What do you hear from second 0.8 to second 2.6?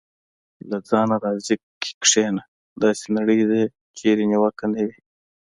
ځانه راضي کېدنه: